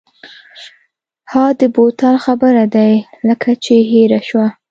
[1.31, 2.91] ها د بوتل خبره دې
[3.27, 4.47] لکه چې هېره شوه.